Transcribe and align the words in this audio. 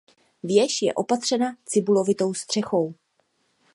Věž 0.43 0.81
je 0.81 0.93
opatřena 0.93 1.55
cibulovitou 1.65 2.33
střechou. 2.33 2.93